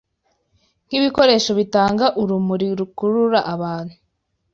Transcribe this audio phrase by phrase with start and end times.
[0.87, 3.95] nk’ibikoresho bitanga urumuri rukurura abantu